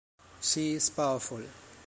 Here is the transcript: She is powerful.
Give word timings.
She 0.41 0.73
is 0.73 0.89
powerful. 0.89 1.43